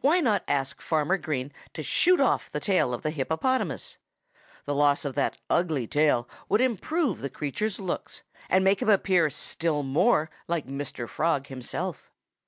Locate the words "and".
8.50-8.64